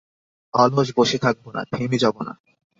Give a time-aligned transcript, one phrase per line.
[0.53, 2.33] অলস বসে থাকবো না, থেমে যাবো না।